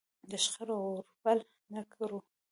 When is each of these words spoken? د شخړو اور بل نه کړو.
د 0.29 0.31
شخړو 0.43 0.75
اور 0.87 0.99
بل 1.23 1.39
نه 1.73 1.81
کړو. 1.93 2.19